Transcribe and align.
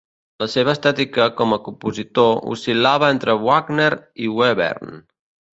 La 0.43 0.45
seva 0.53 0.71
estètica 0.71 1.27
com 1.41 1.53
a 1.57 1.59
compositor 1.67 2.41
oscil·lava 2.55 3.13
entre 3.17 3.39
Wagner 3.47 3.91
i 4.29 4.35
Webern. 4.41 5.01